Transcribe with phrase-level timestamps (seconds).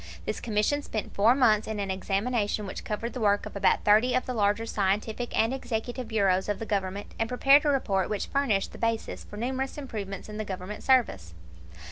[0.25, 4.15] This Commission spent four months in an examination which covered the work of about thirty
[4.15, 8.25] of the larger scientific and executive bureaus of the Government, and prepared a report which
[8.25, 11.35] furnished the basis for numerous improvements in the Government service.